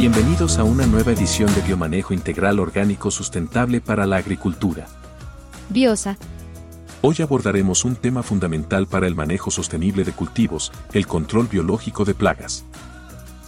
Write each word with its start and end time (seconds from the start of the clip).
Bienvenidos 0.00 0.56
a 0.56 0.64
una 0.64 0.86
nueva 0.86 1.12
edición 1.12 1.54
de 1.54 1.60
Biomanejo 1.60 2.14
Integral 2.14 2.58
Orgánico 2.58 3.10
Sustentable 3.10 3.82
para 3.82 4.06
la 4.06 4.16
Agricultura. 4.16 4.86
Biosa. 5.68 6.16
Hoy 7.02 7.16
abordaremos 7.20 7.84
un 7.84 7.96
tema 7.96 8.22
fundamental 8.22 8.86
para 8.86 9.06
el 9.06 9.14
manejo 9.14 9.50
sostenible 9.50 10.04
de 10.04 10.12
cultivos, 10.12 10.72
el 10.94 11.06
control 11.06 11.48
biológico 11.48 12.06
de 12.06 12.14
plagas. 12.14 12.64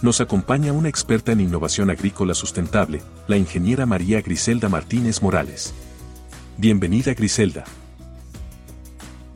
Nos 0.03 0.21
acompaña 0.21 0.73
una 0.73 0.89
experta 0.89 1.31
en 1.31 1.39
innovación 1.39 1.89
agrícola 1.89 2.35
sustentable, 2.35 3.01
la 3.25 3.37
ingeniera 3.37 3.87
María 3.87 4.21
Griselda 4.21 4.69
Martínez 4.69 5.23
Morales. 5.23 5.73
Bienvenida 6.57 7.15
Griselda. 7.15 7.63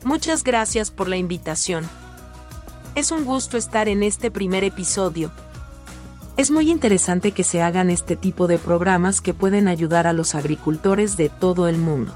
Muchas 0.04 0.44
gracias 0.44 0.92
por 0.92 1.08
la 1.08 1.16
invitación. 1.16 1.84
Es 2.94 3.10
un 3.10 3.24
gusto 3.24 3.56
estar 3.56 3.88
en 3.88 4.04
este 4.04 4.30
primer 4.30 4.62
episodio. 4.62 5.32
Es 6.38 6.52
muy 6.52 6.70
interesante 6.70 7.32
que 7.32 7.42
se 7.42 7.62
hagan 7.62 7.90
este 7.90 8.14
tipo 8.14 8.46
de 8.46 8.58
programas 8.58 9.20
que 9.20 9.34
pueden 9.34 9.66
ayudar 9.66 10.06
a 10.06 10.12
los 10.12 10.36
agricultores 10.36 11.16
de 11.16 11.30
todo 11.30 11.66
el 11.66 11.78
mundo. 11.78 12.14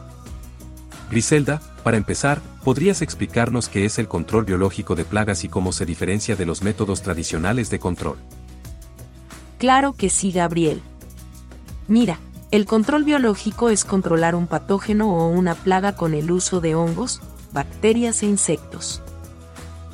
Griselda, 1.11 1.61
para 1.83 1.97
empezar, 1.97 2.41
¿podrías 2.63 3.03
explicarnos 3.03 3.69
qué 3.69 3.85
es 3.85 3.99
el 3.99 4.07
control 4.07 4.45
biológico 4.45 4.95
de 4.95 5.05
plagas 5.05 5.43
y 5.43 5.49
cómo 5.49 5.73
se 5.73 5.87
diferencia 5.87 6.37
de 6.37 6.47
los 6.47 6.63
métodos 6.63 7.03
tradicionales 7.03 7.69
de 7.69 7.81
control? 7.81 8.17
Claro 9.59 9.95
que 9.95 10.09
sí, 10.09 10.31
Gabriel. 10.31 10.83
Mira, 11.89 12.21
el 12.53 12.65
control 12.65 13.03
biológico 13.03 13.71
es 13.71 13.85
controlar 13.85 14.37
un 14.37 14.47
patógeno 14.47 15.13
o 15.17 15.31
una 15.31 15.57
plaga 15.57 15.97
con 15.97 16.15
el 16.15 16.31
uso 16.31 16.61
de 16.61 16.77
hongos, 16.77 17.21
bacterias 17.53 18.23
e 18.23 18.27
insectos. 18.27 19.03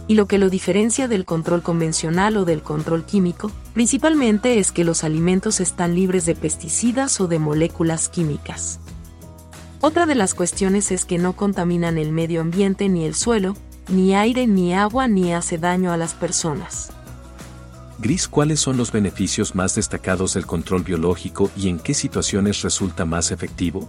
Y 0.09 0.15
lo 0.15 0.27
que 0.27 0.39
lo 0.39 0.49
diferencia 0.49 1.07
del 1.07 1.27
control 1.27 1.63
convencional 1.63 2.39
o 2.39 2.47
del 2.47 2.63
control 2.63 3.05
químico, 3.05 3.53
principalmente 3.75 4.59
es 4.59 4.73
que 4.73 4.83
los 4.83 5.05
alimentos 5.05 5.61
están 5.61 5.95
libres 5.95 6.25
de 6.25 6.35
pesticidas 6.35 7.21
o 7.21 7.29
de 7.29 7.39
moléculas 7.39 8.09
químicas. 8.09 8.81
Otra 9.83 10.07
de 10.07 10.15
las 10.15 10.35
cuestiones 10.35 10.91
es 10.91 11.05
que 11.05 11.19
no 11.19 11.35
contaminan 11.35 11.99
el 11.99 12.11
medio 12.11 12.41
ambiente 12.41 12.89
ni 12.89 13.05
el 13.05 13.15
suelo, 13.15 13.55
ni 13.89 14.15
aire 14.15 14.47
ni 14.47 14.75
agua 14.75 15.09
ni 15.09 15.35
hace 15.35 15.59
daño 15.59 15.93
a 15.93 15.99
las 15.99 16.15
personas. 16.15 16.91
Gris, 17.99 18.29
¿cuáles 18.29 18.61
son 18.61 18.77
los 18.77 18.93
beneficios 18.93 19.55
más 19.55 19.75
destacados 19.75 20.35
del 20.35 20.47
control 20.47 20.85
biológico 20.85 21.51
y 21.55 21.69
en 21.69 21.79
qué 21.79 21.95
situaciones 21.95 22.63
resulta 22.63 23.05
más 23.05 23.31
efectivo? 23.31 23.89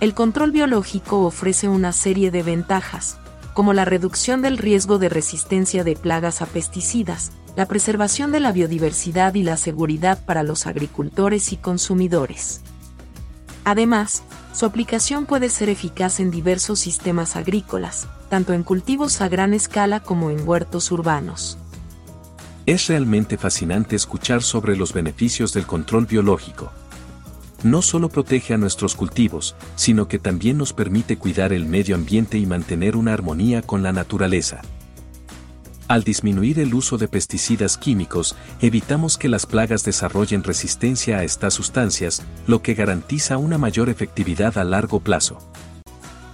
El 0.00 0.14
control 0.14 0.52
biológico 0.52 1.24
ofrece 1.24 1.68
una 1.68 1.92
serie 1.92 2.30
de 2.30 2.42
ventajas, 2.42 3.18
como 3.58 3.72
la 3.72 3.84
reducción 3.84 4.40
del 4.40 4.56
riesgo 4.56 5.00
de 5.00 5.08
resistencia 5.08 5.82
de 5.82 5.96
plagas 5.96 6.42
a 6.42 6.46
pesticidas, 6.46 7.32
la 7.56 7.66
preservación 7.66 8.30
de 8.30 8.38
la 8.38 8.52
biodiversidad 8.52 9.34
y 9.34 9.42
la 9.42 9.56
seguridad 9.56 10.24
para 10.24 10.44
los 10.44 10.68
agricultores 10.68 11.52
y 11.52 11.56
consumidores. 11.56 12.60
Además, 13.64 14.22
su 14.52 14.64
aplicación 14.64 15.26
puede 15.26 15.48
ser 15.48 15.70
eficaz 15.70 16.20
en 16.20 16.30
diversos 16.30 16.78
sistemas 16.78 17.34
agrícolas, 17.34 18.06
tanto 18.28 18.52
en 18.52 18.62
cultivos 18.62 19.20
a 19.20 19.28
gran 19.28 19.52
escala 19.54 19.98
como 19.98 20.30
en 20.30 20.46
huertos 20.48 20.92
urbanos. 20.92 21.58
Es 22.64 22.86
realmente 22.86 23.38
fascinante 23.38 23.96
escuchar 23.96 24.44
sobre 24.44 24.76
los 24.76 24.92
beneficios 24.92 25.52
del 25.52 25.66
control 25.66 26.06
biológico 26.06 26.70
no 27.62 27.82
solo 27.82 28.08
protege 28.08 28.54
a 28.54 28.58
nuestros 28.58 28.94
cultivos, 28.94 29.56
sino 29.76 30.08
que 30.08 30.18
también 30.18 30.58
nos 30.58 30.72
permite 30.72 31.16
cuidar 31.16 31.52
el 31.52 31.66
medio 31.66 31.94
ambiente 31.94 32.38
y 32.38 32.46
mantener 32.46 32.96
una 32.96 33.12
armonía 33.12 33.62
con 33.62 33.82
la 33.82 33.92
naturaleza. 33.92 34.62
Al 35.88 36.04
disminuir 36.04 36.58
el 36.58 36.74
uso 36.74 36.98
de 36.98 37.08
pesticidas 37.08 37.78
químicos, 37.78 38.36
evitamos 38.60 39.16
que 39.16 39.30
las 39.30 39.46
plagas 39.46 39.84
desarrollen 39.84 40.44
resistencia 40.44 41.18
a 41.18 41.24
estas 41.24 41.54
sustancias, 41.54 42.22
lo 42.46 42.60
que 42.60 42.74
garantiza 42.74 43.38
una 43.38 43.56
mayor 43.56 43.88
efectividad 43.88 44.58
a 44.58 44.64
largo 44.64 45.00
plazo. 45.00 45.38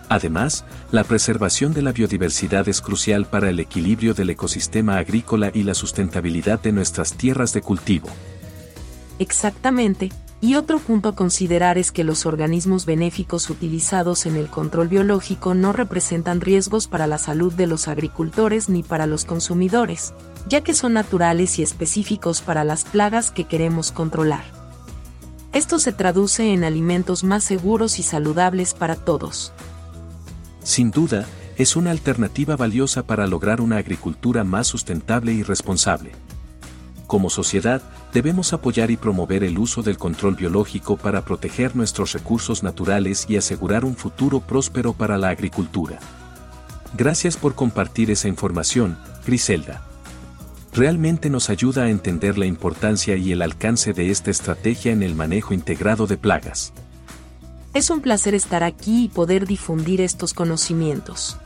Además, 0.08 0.64
la 0.90 1.04
preservación 1.04 1.72
de 1.72 1.82
la 1.82 1.92
biodiversidad 1.92 2.68
es 2.68 2.80
crucial 2.80 3.26
para 3.26 3.48
el 3.48 3.60
equilibrio 3.60 4.12
del 4.12 4.30
ecosistema 4.30 4.98
agrícola 4.98 5.50
y 5.54 5.62
la 5.62 5.74
sustentabilidad 5.74 6.60
de 6.60 6.72
nuestras 6.72 7.14
tierras 7.14 7.52
de 7.52 7.62
cultivo. 7.62 8.08
Exactamente, 9.18 10.10
y 10.44 10.56
otro 10.56 10.78
punto 10.78 11.08
a 11.08 11.14
considerar 11.14 11.78
es 11.78 11.90
que 11.90 12.04
los 12.04 12.26
organismos 12.26 12.84
benéficos 12.84 13.48
utilizados 13.48 14.26
en 14.26 14.36
el 14.36 14.48
control 14.48 14.88
biológico 14.88 15.54
no 15.54 15.72
representan 15.72 16.42
riesgos 16.42 16.86
para 16.86 17.06
la 17.06 17.16
salud 17.16 17.50
de 17.54 17.66
los 17.66 17.88
agricultores 17.88 18.68
ni 18.68 18.82
para 18.82 19.06
los 19.06 19.24
consumidores, 19.24 20.12
ya 20.46 20.60
que 20.60 20.74
son 20.74 20.92
naturales 20.92 21.58
y 21.58 21.62
específicos 21.62 22.42
para 22.42 22.62
las 22.62 22.84
plagas 22.84 23.30
que 23.30 23.44
queremos 23.44 23.90
controlar. 23.90 24.44
Esto 25.54 25.78
se 25.78 25.94
traduce 25.94 26.52
en 26.52 26.62
alimentos 26.62 27.24
más 27.24 27.42
seguros 27.42 27.98
y 27.98 28.02
saludables 28.02 28.74
para 28.74 28.96
todos. 28.96 29.54
Sin 30.62 30.90
duda, 30.90 31.24
es 31.56 31.74
una 31.74 31.90
alternativa 31.90 32.54
valiosa 32.54 33.06
para 33.06 33.26
lograr 33.26 33.62
una 33.62 33.78
agricultura 33.78 34.44
más 34.44 34.66
sustentable 34.66 35.32
y 35.32 35.42
responsable. 35.42 36.12
Como 37.14 37.30
sociedad, 37.30 37.80
debemos 38.12 38.52
apoyar 38.52 38.90
y 38.90 38.96
promover 38.96 39.44
el 39.44 39.56
uso 39.56 39.84
del 39.84 39.98
control 39.98 40.34
biológico 40.34 40.96
para 40.96 41.24
proteger 41.24 41.76
nuestros 41.76 42.12
recursos 42.12 42.64
naturales 42.64 43.26
y 43.28 43.36
asegurar 43.36 43.84
un 43.84 43.94
futuro 43.94 44.40
próspero 44.40 44.94
para 44.94 45.16
la 45.16 45.28
agricultura. 45.28 46.00
Gracias 46.98 47.36
por 47.36 47.54
compartir 47.54 48.10
esa 48.10 48.26
información, 48.26 48.98
Griselda. 49.24 49.84
Realmente 50.72 51.30
nos 51.30 51.50
ayuda 51.50 51.84
a 51.84 51.90
entender 51.90 52.36
la 52.36 52.46
importancia 52.46 53.14
y 53.14 53.30
el 53.30 53.42
alcance 53.42 53.92
de 53.92 54.10
esta 54.10 54.32
estrategia 54.32 54.90
en 54.90 55.04
el 55.04 55.14
manejo 55.14 55.54
integrado 55.54 56.08
de 56.08 56.16
plagas. 56.16 56.72
Es 57.74 57.90
un 57.90 58.00
placer 58.00 58.34
estar 58.34 58.64
aquí 58.64 59.04
y 59.04 59.08
poder 59.08 59.46
difundir 59.46 60.00
estos 60.00 60.34
conocimientos. 60.34 61.38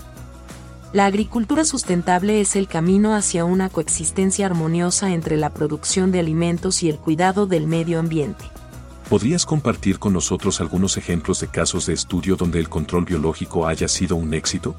La 0.95 1.05
agricultura 1.05 1.65
sustentable 1.65 2.41
es 2.41 2.57
el 2.57 2.67
camino 2.67 3.15
hacia 3.15 3.45
una 3.45 3.69
coexistencia 3.69 4.47
armoniosa 4.47 5.13
entre 5.13 5.37
la 5.37 5.51
producción 5.51 6.13
de 6.13 6.21
alimentos 6.21 6.83
y 6.83 6.89
el 6.89 6.97
cuidado 6.99 7.47
del 7.47 7.67
medio 7.67 7.99
ambiente. 7.99 8.47
¿Podrías 9.11 9.45
compartir 9.45 9.99
con 9.99 10.15
nosotros 10.15 10.63
algunos 10.63 10.97
ejemplos 10.97 11.41
de 11.41 11.49
casos 11.49 11.85
de 11.87 11.93
estudio 11.93 12.37
donde 12.37 12.59
el 12.59 12.71
control 12.71 13.05
biológico 13.05 13.67
haya 13.67 13.87
sido 13.87 14.17
un 14.17 14.33
éxito? 14.33 14.75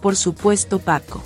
Por 0.00 0.14
supuesto, 0.14 0.78
Paco. 0.78 1.24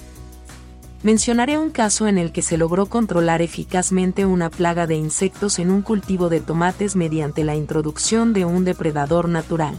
Mencionaré 1.03 1.59
un 1.59 1.69
caso 1.69 2.07
en 2.09 2.17
el 2.17 2.33
que 2.33 2.41
se 2.41 2.57
logró 2.57 2.87
controlar 2.87 3.43
eficazmente 3.43 4.25
una 4.25 4.49
plaga 4.49 4.87
de 4.87 4.95
insectos 4.95 5.59
en 5.59 5.71
un 5.71 5.83
cultivo 5.83 6.31
de 6.31 6.41
tomates 6.41 6.97
mediante 6.97 7.45
la 7.45 7.57
introducción 7.57 8.33
de 8.33 8.47
un 8.47 8.65
depredador 8.65 9.29
natural. 9.29 9.79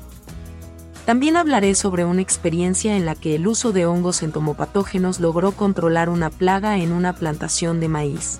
También 1.05 1.35
hablaré 1.35 1.75
sobre 1.75 2.05
una 2.05 2.21
experiencia 2.21 2.95
en 2.95 3.05
la 3.05 3.15
que 3.15 3.35
el 3.35 3.47
uso 3.47 3.73
de 3.73 3.85
hongos 3.85 4.23
entomopatógenos 4.23 5.19
logró 5.19 5.51
controlar 5.51 6.09
una 6.09 6.29
plaga 6.29 6.77
en 6.77 6.93
una 6.93 7.13
plantación 7.13 7.81
de 7.81 7.89
maíz. 7.89 8.39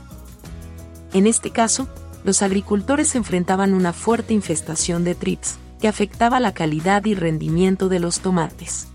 En 1.12 1.28
este 1.28 1.52
caso, 1.52 1.90
los 2.24 2.42
agricultores 2.42 3.16
enfrentaban 3.16 3.74
una 3.74 3.92
fuerte 3.92 4.34
infestación 4.34 5.04
de 5.04 5.14
trips, 5.14 5.58
que 5.82 5.90
afectaba 5.90 6.40
la 6.40 6.54
calidad 6.54 7.04
y 7.04 7.14
rendimiento 7.14 7.90
de 7.90 8.00
los 8.00 8.22
tomates. 8.22 8.88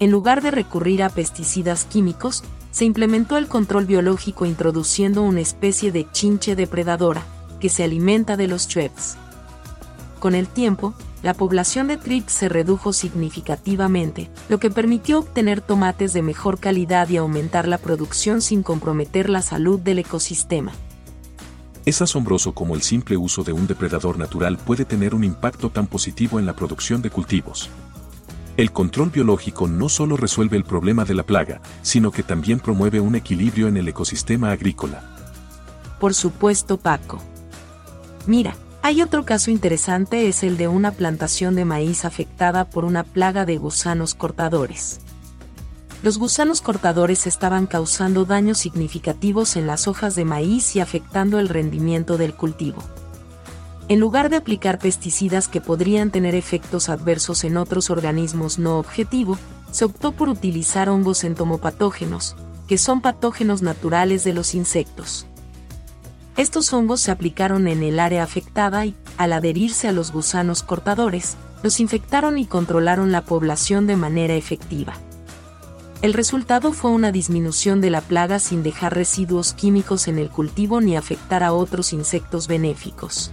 En 0.00 0.10
lugar 0.10 0.40
de 0.40 0.50
recurrir 0.50 1.02
a 1.02 1.10
pesticidas 1.10 1.84
químicos, 1.84 2.42
se 2.70 2.86
implementó 2.86 3.36
el 3.36 3.48
control 3.48 3.84
biológico 3.84 4.46
introduciendo 4.46 5.22
una 5.22 5.40
especie 5.40 5.92
de 5.92 6.10
chinche 6.10 6.56
depredadora, 6.56 7.22
que 7.60 7.68
se 7.68 7.84
alimenta 7.84 8.38
de 8.38 8.48
los 8.48 8.66
trips. 8.66 9.18
Con 10.18 10.34
el 10.34 10.48
tiempo, 10.48 10.94
la 11.22 11.34
población 11.34 11.86
de 11.86 11.96
trips 11.96 12.32
se 12.32 12.48
redujo 12.48 12.92
significativamente, 12.92 14.28
lo 14.48 14.58
que 14.58 14.70
permitió 14.70 15.20
obtener 15.20 15.60
tomates 15.60 16.12
de 16.12 16.22
mejor 16.22 16.58
calidad 16.58 17.08
y 17.08 17.16
aumentar 17.16 17.68
la 17.68 17.78
producción 17.78 18.42
sin 18.42 18.62
comprometer 18.62 19.30
la 19.30 19.42
salud 19.42 19.78
del 19.78 20.00
ecosistema. 20.00 20.72
Es 21.84 22.00
asombroso 22.02 22.52
cómo 22.52 22.74
el 22.74 22.82
simple 22.82 23.16
uso 23.16 23.42
de 23.42 23.52
un 23.52 23.66
depredador 23.66 24.18
natural 24.18 24.56
puede 24.56 24.84
tener 24.84 25.14
un 25.14 25.24
impacto 25.24 25.70
tan 25.70 25.86
positivo 25.86 26.38
en 26.38 26.46
la 26.46 26.54
producción 26.54 27.02
de 27.02 27.10
cultivos. 27.10 27.70
El 28.56 28.70
control 28.70 29.10
biológico 29.10 29.66
no 29.66 29.88
solo 29.88 30.16
resuelve 30.16 30.56
el 30.56 30.64
problema 30.64 31.04
de 31.04 31.14
la 31.14 31.22
plaga, 31.22 31.60
sino 31.82 32.10
que 32.10 32.22
también 32.22 32.60
promueve 32.60 33.00
un 33.00 33.14
equilibrio 33.14 33.66
en 33.66 33.76
el 33.76 33.88
ecosistema 33.88 34.52
agrícola. 34.52 35.02
Por 35.98 36.14
supuesto, 36.14 36.76
Paco. 36.76 37.18
Mira, 38.26 38.54
hay 38.82 39.00
otro 39.00 39.24
caso 39.24 39.50
interesante 39.50 40.28
es 40.28 40.42
el 40.42 40.56
de 40.56 40.66
una 40.66 40.90
plantación 40.90 41.54
de 41.54 41.64
maíz 41.64 42.04
afectada 42.04 42.68
por 42.68 42.84
una 42.84 43.04
plaga 43.04 43.46
de 43.46 43.56
gusanos 43.56 44.14
cortadores. 44.14 45.00
Los 46.02 46.18
gusanos 46.18 46.60
cortadores 46.60 47.28
estaban 47.28 47.66
causando 47.66 48.24
daños 48.24 48.58
significativos 48.58 49.54
en 49.54 49.68
las 49.68 49.86
hojas 49.86 50.16
de 50.16 50.24
maíz 50.24 50.74
y 50.74 50.80
afectando 50.80 51.38
el 51.38 51.48
rendimiento 51.48 52.18
del 52.18 52.34
cultivo. 52.34 52.82
En 53.88 54.00
lugar 54.00 54.30
de 54.30 54.36
aplicar 54.36 54.80
pesticidas 54.80 55.46
que 55.46 55.60
podrían 55.60 56.10
tener 56.10 56.34
efectos 56.34 56.88
adversos 56.88 57.44
en 57.44 57.56
otros 57.56 57.88
organismos 57.88 58.58
no 58.58 58.80
objetivo, 58.80 59.38
se 59.70 59.84
optó 59.84 60.10
por 60.10 60.28
utilizar 60.28 60.88
hongos 60.88 61.22
entomopatógenos, 61.22 62.34
que 62.66 62.78
son 62.78 63.00
patógenos 63.00 63.62
naturales 63.62 64.24
de 64.24 64.32
los 64.32 64.54
insectos. 64.54 65.26
Estos 66.42 66.72
hongos 66.72 67.00
se 67.00 67.12
aplicaron 67.12 67.68
en 67.68 67.84
el 67.84 68.00
área 68.00 68.24
afectada 68.24 68.84
y, 68.84 68.96
al 69.16 69.32
adherirse 69.32 69.86
a 69.86 69.92
los 69.92 70.10
gusanos 70.10 70.64
cortadores, 70.64 71.36
los 71.62 71.78
infectaron 71.78 72.36
y 72.36 72.46
controlaron 72.46 73.12
la 73.12 73.24
población 73.24 73.86
de 73.86 73.94
manera 73.94 74.34
efectiva. 74.34 74.94
El 76.02 76.14
resultado 76.14 76.72
fue 76.72 76.90
una 76.90 77.12
disminución 77.12 77.80
de 77.80 77.90
la 77.90 78.00
plaga 78.00 78.40
sin 78.40 78.64
dejar 78.64 78.92
residuos 78.92 79.52
químicos 79.52 80.08
en 80.08 80.18
el 80.18 80.30
cultivo 80.30 80.80
ni 80.80 80.96
afectar 80.96 81.44
a 81.44 81.52
otros 81.52 81.92
insectos 81.92 82.48
benéficos. 82.48 83.30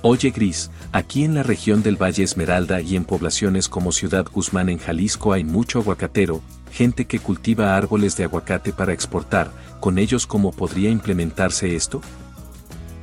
Oye 0.00 0.30
Gris, 0.30 0.70
aquí 0.92 1.22
en 1.22 1.34
la 1.34 1.42
región 1.42 1.82
del 1.82 2.00
Valle 2.00 2.22
Esmeralda 2.22 2.80
y 2.80 2.96
en 2.96 3.04
poblaciones 3.04 3.68
como 3.68 3.92
Ciudad 3.92 4.24
Guzmán 4.32 4.70
en 4.70 4.78
Jalisco 4.78 5.34
hay 5.34 5.44
mucho 5.44 5.80
aguacatero, 5.80 6.40
gente 6.76 7.06
que 7.06 7.18
cultiva 7.18 7.74
árboles 7.74 8.18
de 8.18 8.24
aguacate 8.24 8.70
para 8.70 8.92
exportar, 8.92 9.50
¿con 9.80 9.98
ellos 9.98 10.26
cómo 10.26 10.52
podría 10.52 10.90
implementarse 10.90 11.74
esto? 11.74 12.02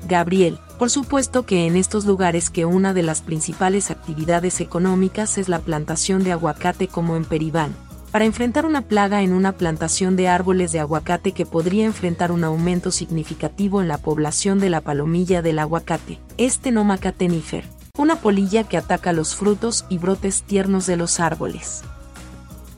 Gabriel, 0.07 0.59
por 0.77 0.91
supuesto 0.91 1.43
que 1.43 1.65
en 1.65 1.75
estos 1.75 2.05
lugares 2.05 2.51
que 2.51 2.65
una 2.65 2.93
de 2.93 3.01
las 3.01 3.21
principales 3.21 3.89
actividades 3.89 4.61
económicas 4.61 5.39
es 5.39 5.49
la 5.49 5.59
plantación 5.59 6.23
de 6.23 6.33
aguacate 6.33 6.87
como 6.87 7.15
en 7.15 7.25
Peribán, 7.25 7.73
para 8.11 8.25
enfrentar 8.25 8.67
una 8.67 8.83
plaga 8.83 9.23
en 9.23 9.33
una 9.33 9.53
plantación 9.53 10.15
de 10.15 10.27
árboles 10.27 10.71
de 10.71 10.79
aguacate 10.79 11.31
que 11.31 11.47
podría 11.47 11.85
enfrentar 11.85 12.31
un 12.31 12.43
aumento 12.43 12.91
significativo 12.91 13.81
en 13.81 13.87
la 13.87 13.97
población 13.97 14.59
de 14.59 14.69
la 14.69 14.81
palomilla 14.81 15.41
del 15.41 15.57
aguacate, 15.57 16.19
este 16.37 16.71
Nomacatenifer, 16.71 17.65
una 17.97 18.17
polilla 18.17 18.65
que 18.65 18.77
ataca 18.77 19.13
los 19.13 19.35
frutos 19.35 19.85
y 19.89 19.97
brotes 19.97 20.43
tiernos 20.43 20.85
de 20.85 20.97
los 20.97 21.19
árboles. 21.19 21.81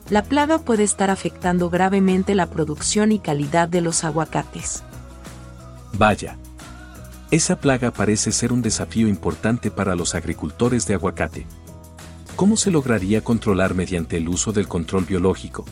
La 0.08 0.22
plaga 0.22 0.58
puede 0.58 0.84
estar 0.84 1.10
afectando 1.10 1.68
gravemente 1.68 2.36
la 2.36 2.46
producción 2.46 3.10
y 3.10 3.18
calidad 3.18 3.68
de 3.68 3.80
los 3.80 4.04
aguacates. 4.04 4.84
Vaya, 5.98 6.36
esa 7.32 7.56
plaga 7.56 7.90
parece 7.90 8.30
ser 8.30 8.52
un 8.52 8.62
desafío 8.62 9.08
importante 9.08 9.70
para 9.72 9.96
los 9.96 10.14
agricultores 10.14 10.86
de 10.86 10.94
aguacate. 10.94 11.46
¿Cómo 12.36 12.56
se 12.56 12.70
lograría 12.70 13.24
controlar 13.24 13.74
mediante 13.74 14.16
el 14.16 14.28
uso 14.28 14.52
del 14.52 14.68
control 14.68 15.06
biológico? 15.06 15.64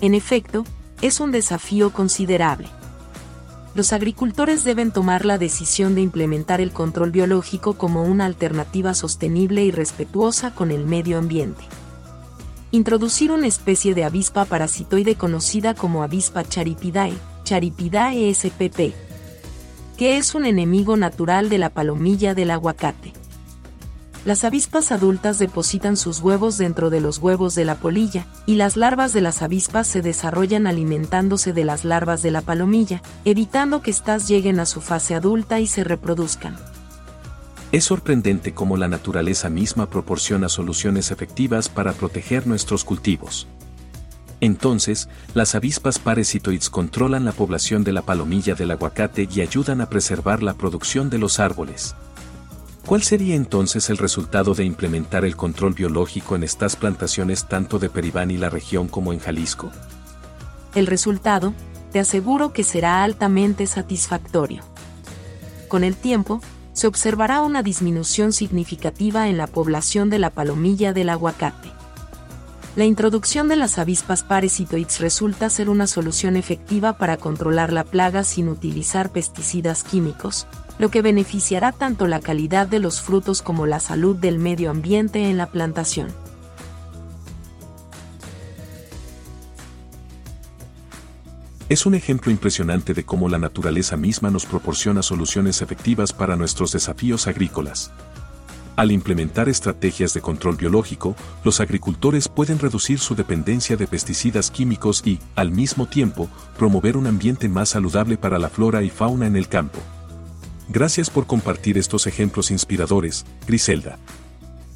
En 0.00 0.14
efecto, 0.14 0.64
es 1.02 1.20
un 1.20 1.30
desafío 1.30 1.90
considerable. 1.92 2.68
Los 3.74 3.92
agricultores 3.92 4.64
deben 4.64 4.92
tomar 4.92 5.26
la 5.26 5.36
decisión 5.36 5.94
de 5.94 6.00
implementar 6.00 6.62
el 6.62 6.70
control 6.72 7.10
biológico 7.10 7.74
como 7.74 8.04
una 8.04 8.24
alternativa 8.24 8.94
sostenible 8.94 9.62
y 9.62 9.70
respetuosa 9.70 10.54
con 10.54 10.70
el 10.70 10.86
medio 10.86 11.18
ambiente. 11.18 11.64
Introducir 12.76 13.32
una 13.32 13.46
especie 13.46 13.94
de 13.94 14.04
avispa 14.04 14.44
parasitoide 14.44 15.14
conocida 15.14 15.72
como 15.72 16.02
avispa 16.02 16.44
charipidae, 16.44 17.14
Charipidae 17.42 18.34
spp, 18.34 18.92
que 19.96 20.18
es 20.18 20.34
un 20.34 20.44
enemigo 20.44 20.98
natural 20.98 21.48
de 21.48 21.56
la 21.56 21.70
palomilla 21.70 22.34
del 22.34 22.50
aguacate. 22.50 23.14
Las 24.26 24.44
avispas 24.44 24.92
adultas 24.92 25.38
depositan 25.38 25.96
sus 25.96 26.20
huevos 26.20 26.58
dentro 26.58 26.90
de 26.90 27.00
los 27.00 27.16
huevos 27.16 27.54
de 27.54 27.64
la 27.64 27.76
polilla, 27.76 28.26
y 28.44 28.56
las 28.56 28.76
larvas 28.76 29.14
de 29.14 29.22
las 29.22 29.40
avispas 29.40 29.86
se 29.86 30.02
desarrollan 30.02 30.66
alimentándose 30.66 31.54
de 31.54 31.64
las 31.64 31.86
larvas 31.86 32.20
de 32.20 32.30
la 32.30 32.42
palomilla, 32.42 33.00
evitando 33.24 33.80
que 33.80 33.90
éstas 33.90 34.28
lleguen 34.28 34.60
a 34.60 34.66
su 34.66 34.82
fase 34.82 35.14
adulta 35.14 35.60
y 35.60 35.66
se 35.66 35.82
reproduzcan. 35.82 36.58
Es 37.76 37.84
sorprendente 37.84 38.54
cómo 38.54 38.78
la 38.78 38.88
naturaleza 38.88 39.50
misma 39.50 39.90
proporciona 39.90 40.48
soluciones 40.48 41.10
efectivas 41.10 41.68
para 41.68 41.92
proteger 41.92 42.46
nuestros 42.46 42.84
cultivos. 42.84 43.46
Entonces, 44.40 45.10
las 45.34 45.54
avispas 45.54 45.98
parasitoides 45.98 46.70
controlan 46.70 47.26
la 47.26 47.32
población 47.32 47.84
de 47.84 47.92
la 47.92 48.00
palomilla 48.00 48.54
del 48.54 48.70
aguacate 48.70 49.28
y 49.30 49.42
ayudan 49.42 49.82
a 49.82 49.90
preservar 49.90 50.42
la 50.42 50.54
producción 50.54 51.10
de 51.10 51.18
los 51.18 51.38
árboles. 51.38 51.94
¿Cuál 52.86 53.02
sería 53.02 53.34
entonces 53.34 53.90
el 53.90 53.98
resultado 53.98 54.54
de 54.54 54.64
implementar 54.64 55.26
el 55.26 55.36
control 55.36 55.74
biológico 55.74 56.34
en 56.34 56.44
estas 56.44 56.76
plantaciones 56.76 57.46
tanto 57.46 57.78
de 57.78 57.90
Peribán 57.90 58.30
y 58.30 58.38
la 58.38 58.48
región 58.48 58.88
como 58.88 59.12
en 59.12 59.18
Jalisco? 59.18 59.70
El 60.74 60.86
resultado, 60.86 61.52
te 61.92 61.98
aseguro 61.98 62.54
que 62.54 62.64
será 62.64 63.04
altamente 63.04 63.66
satisfactorio. 63.66 64.62
Con 65.68 65.84
el 65.84 65.94
tiempo, 65.94 66.40
se 66.76 66.86
observará 66.86 67.40
una 67.40 67.62
disminución 67.62 68.34
significativa 68.34 69.30
en 69.30 69.38
la 69.38 69.46
población 69.46 70.10
de 70.10 70.18
la 70.18 70.28
palomilla 70.28 70.92
del 70.92 71.08
aguacate. 71.08 71.70
La 72.76 72.84
introducción 72.84 73.48
de 73.48 73.56
las 73.56 73.78
avispas 73.78 74.22
parasitoides 74.22 75.00
resulta 75.00 75.48
ser 75.48 75.70
una 75.70 75.86
solución 75.86 76.36
efectiva 76.36 76.98
para 76.98 77.16
controlar 77.16 77.72
la 77.72 77.82
plaga 77.82 78.24
sin 78.24 78.50
utilizar 78.50 79.10
pesticidas 79.10 79.84
químicos, 79.84 80.46
lo 80.78 80.90
que 80.90 81.00
beneficiará 81.00 81.72
tanto 81.72 82.06
la 82.06 82.20
calidad 82.20 82.66
de 82.66 82.78
los 82.78 83.00
frutos 83.00 83.40
como 83.40 83.64
la 83.64 83.80
salud 83.80 84.14
del 84.14 84.38
medio 84.38 84.70
ambiente 84.70 85.30
en 85.30 85.38
la 85.38 85.46
plantación. 85.46 86.25
Es 91.68 91.84
un 91.84 91.96
ejemplo 91.96 92.30
impresionante 92.30 92.94
de 92.94 93.04
cómo 93.04 93.28
la 93.28 93.40
naturaleza 93.40 93.96
misma 93.96 94.30
nos 94.30 94.46
proporciona 94.46 95.02
soluciones 95.02 95.62
efectivas 95.62 96.12
para 96.12 96.36
nuestros 96.36 96.70
desafíos 96.70 97.26
agrícolas. 97.26 97.90
Al 98.76 98.92
implementar 98.92 99.48
estrategias 99.48 100.14
de 100.14 100.20
control 100.20 100.54
biológico, 100.54 101.16
los 101.42 101.60
agricultores 101.60 102.28
pueden 102.28 102.60
reducir 102.60 103.00
su 103.00 103.16
dependencia 103.16 103.76
de 103.76 103.88
pesticidas 103.88 104.52
químicos 104.52 105.02
y, 105.04 105.18
al 105.34 105.50
mismo 105.50 105.86
tiempo, 105.86 106.28
promover 106.56 106.96
un 106.96 107.08
ambiente 107.08 107.48
más 107.48 107.70
saludable 107.70 108.16
para 108.16 108.38
la 108.38 108.48
flora 108.48 108.84
y 108.84 108.90
fauna 108.90 109.26
en 109.26 109.34
el 109.34 109.48
campo. 109.48 109.80
Gracias 110.68 111.10
por 111.10 111.26
compartir 111.26 111.78
estos 111.78 112.06
ejemplos 112.06 112.52
inspiradores, 112.52 113.24
Griselda. 113.44 113.98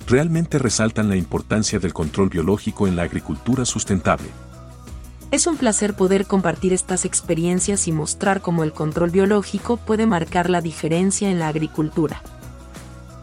Realmente 0.09 0.59
resaltan 0.59 1.09
la 1.09 1.15
importancia 1.15 1.79
del 1.79 1.93
control 1.93 2.31
biológico 2.31 2.89
en 2.89 2.97
la 2.97 3.03
agricultura 3.03 3.65
sustentable. 3.65 4.27
Es 5.31 5.47
un 5.47 5.57
placer 5.57 5.95
poder 5.95 6.27
compartir 6.27 6.73
estas 6.73 7.05
experiencias 7.05 7.87
y 7.89 7.93
mostrar 7.93 8.41
cómo 8.41 8.65
el 8.65 8.73
control 8.73 9.11
biológico 9.11 9.77
puede 9.77 10.07
marcar 10.07 10.51
la 10.51 10.61
diferencia 10.61 11.31
en 11.31 11.39
la 11.39 11.49
agricultura 11.49 12.23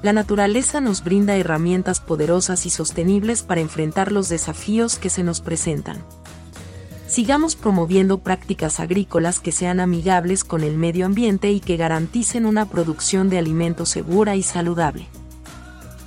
la 0.03 0.13
naturaleza 0.13 0.79
nos 0.79 1.03
brinda 1.03 1.35
herramientas 1.35 1.99
poderosas 1.99 2.65
y 2.65 2.69
sostenibles 2.69 3.41
para 3.41 3.61
enfrentar 3.61 4.11
los 4.11 4.29
desafíos 4.29 4.97
que 4.97 5.09
se 5.09 5.23
nos 5.23 5.41
presentan. 5.41 5.97
Sigamos 7.07 7.55
promoviendo 7.55 8.19
prácticas 8.19 8.79
agrícolas 8.79 9.39
que 9.39 9.51
sean 9.51 9.79
amigables 9.79 10.43
con 10.43 10.63
el 10.63 10.77
medio 10.77 11.05
ambiente 11.05 11.51
y 11.51 11.61
que 11.61 11.77
garanticen 11.77 12.45
una 12.45 12.69
producción 12.69 13.29
de 13.29 13.39
alimentos 13.39 13.89
segura 13.89 14.35
y 14.35 14.43
saludable. 14.43 15.07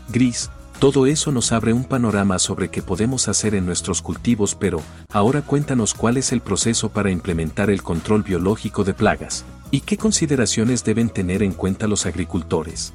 Gris, 0.08 0.50
todo 0.80 1.04
eso 1.04 1.30
nos 1.30 1.52
abre 1.52 1.74
un 1.74 1.84
panorama 1.84 2.38
sobre 2.38 2.70
qué 2.70 2.80
podemos 2.80 3.28
hacer 3.28 3.54
en 3.54 3.66
nuestros 3.66 4.00
cultivos, 4.00 4.54
pero 4.54 4.80
ahora 5.12 5.42
cuéntanos 5.42 5.92
cuál 5.92 6.16
es 6.16 6.32
el 6.32 6.40
proceso 6.40 6.88
para 6.88 7.10
implementar 7.10 7.68
el 7.68 7.82
control 7.82 8.22
biológico 8.22 8.82
de 8.82 8.94
plagas 8.94 9.44
y 9.70 9.82
qué 9.82 9.98
consideraciones 9.98 10.82
deben 10.82 11.10
tener 11.10 11.42
en 11.42 11.52
cuenta 11.52 11.86
los 11.86 12.06
agricultores. 12.06 12.94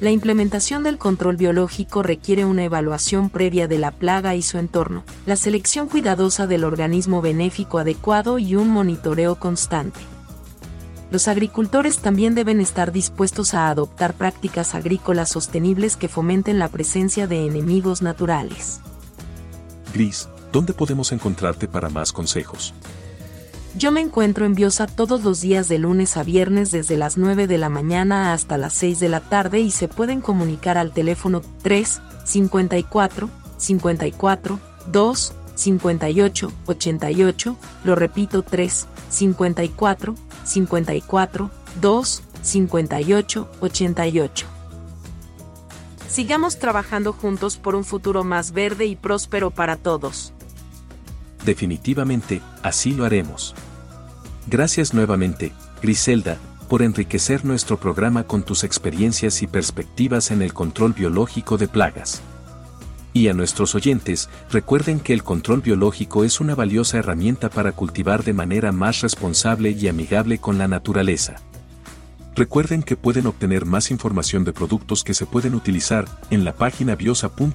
La 0.00 0.10
implementación 0.10 0.82
del 0.82 0.98
control 0.98 1.36
biológico 1.36 2.02
requiere 2.02 2.44
una 2.44 2.64
evaluación 2.64 3.30
previa 3.30 3.66
de 3.66 3.78
la 3.78 3.90
plaga 3.90 4.34
y 4.34 4.42
su 4.42 4.58
entorno, 4.58 5.04
la 5.24 5.36
selección 5.36 5.88
cuidadosa 5.88 6.46
del 6.46 6.64
organismo 6.64 7.22
benéfico 7.22 7.78
adecuado 7.78 8.38
y 8.38 8.56
un 8.56 8.68
monitoreo 8.68 9.36
constante. 9.36 10.00
Los 11.10 11.28
agricultores 11.28 11.98
también 11.98 12.34
deben 12.34 12.60
estar 12.60 12.92
dispuestos 12.92 13.54
a 13.54 13.68
adoptar 13.68 14.14
prácticas 14.14 14.74
agrícolas 14.74 15.28
sostenibles 15.28 15.96
que 15.96 16.08
fomenten 16.08 16.58
la 16.58 16.68
presencia 16.68 17.26
de 17.26 17.46
enemigos 17.46 18.02
naturales. 18.02 18.80
Gris, 19.92 20.28
¿dónde 20.52 20.72
podemos 20.72 21.12
encontrarte 21.12 21.68
para 21.68 21.88
más 21.88 22.12
consejos? 22.12 22.74
Yo 23.76 23.90
me 23.90 24.00
encuentro 24.00 24.46
en 24.46 24.54
Biosa 24.54 24.86
todos 24.86 25.24
los 25.24 25.40
días 25.40 25.68
de 25.68 25.78
lunes 25.78 26.16
a 26.16 26.22
viernes 26.22 26.70
desde 26.70 26.96
las 26.96 27.16
9 27.16 27.48
de 27.48 27.58
la 27.58 27.68
mañana 27.68 28.32
hasta 28.32 28.56
las 28.56 28.72
6 28.74 29.00
de 29.00 29.08
la 29.08 29.20
tarde 29.20 29.60
y 29.60 29.72
se 29.72 29.88
pueden 29.88 30.20
comunicar 30.20 30.78
al 30.78 30.92
teléfono 30.92 31.42
3 31.62 32.00
54 32.24 33.28
54 33.56 34.60
2 34.92 35.32
58 35.56 36.52
88, 36.66 37.56
lo 37.84 37.94
repito 37.96 38.42
3 38.42 38.86
54 39.08 40.14
54 40.44 41.50
2 41.80 42.22
58 42.42 43.48
88. 43.60 44.46
Sigamos 46.08 46.58
trabajando 46.58 47.12
juntos 47.12 47.56
por 47.56 47.74
un 47.74 47.84
futuro 47.84 48.22
más 48.22 48.52
verde 48.52 48.86
y 48.86 48.94
próspero 48.94 49.50
para 49.50 49.76
todos. 49.76 50.32
Definitivamente, 51.44 52.40
así 52.62 52.92
lo 52.92 53.04
haremos. 53.04 53.54
Gracias 54.46 54.94
nuevamente, 54.94 55.52
Griselda, 55.82 56.38
por 56.68 56.82
enriquecer 56.82 57.44
nuestro 57.44 57.80
programa 57.80 58.24
con 58.24 58.42
tus 58.42 58.62
experiencias 58.62 59.42
y 59.42 59.46
perspectivas 59.46 60.30
en 60.30 60.42
el 60.42 60.54
control 60.54 60.92
biológico 60.92 61.58
de 61.58 61.68
plagas. 61.68 62.22
Y 63.16 63.28
a 63.28 63.32
nuestros 63.32 63.76
oyentes, 63.76 64.28
recuerden 64.50 64.98
que 64.98 65.12
el 65.12 65.22
control 65.22 65.60
biológico 65.60 66.24
es 66.24 66.40
una 66.40 66.56
valiosa 66.56 66.98
herramienta 66.98 67.48
para 67.48 67.70
cultivar 67.70 68.24
de 68.24 68.32
manera 68.32 68.72
más 68.72 69.02
responsable 69.02 69.70
y 69.70 69.86
amigable 69.86 70.38
con 70.38 70.58
la 70.58 70.66
naturaleza. 70.66 71.36
Recuerden 72.34 72.82
que 72.82 72.96
pueden 72.96 73.28
obtener 73.28 73.66
más 73.66 73.92
información 73.92 74.42
de 74.42 74.52
productos 74.52 75.04
que 75.04 75.14
se 75.14 75.26
pueden 75.26 75.54
utilizar 75.54 76.06
en 76.30 76.44
la 76.44 76.54
página 76.54 76.96
biosa.org.mx. 76.96 77.46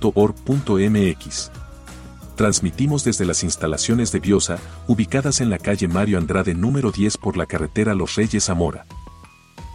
Transmitimos 2.37 3.03
desde 3.03 3.25
las 3.25 3.43
instalaciones 3.43 4.13
de 4.13 4.21
Biosa, 4.21 4.59
ubicadas 4.87 5.41
en 5.41 5.49
la 5.49 5.57
calle 5.57 5.89
Mario 5.89 6.19
Andrade 6.19 6.53
número 6.53 6.91
10 6.91 7.17
por 7.17 7.35
la 7.35 7.45
carretera 7.45 7.93
Los 7.95 8.15
Reyes 8.15 8.45
Zamora. 8.45 8.85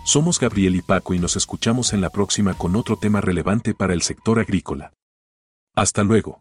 Somos 0.07 0.41
Gabriel 0.41 0.76
y 0.76 0.81
Paco 0.81 1.12
y 1.12 1.19
nos 1.19 1.37
escuchamos 1.37 1.93
en 1.93 2.00
la 2.00 2.09
próxima 2.09 2.55
con 2.55 2.75
otro 2.75 2.97
tema 2.97 3.21
relevante 3.21 3.75
para 3.75 3.93
el 3.93 4.00
sector 4.00 4.38
agrícola. 4.38 4.93
Hasta 5.76 6.04
luego. 6.04 6.40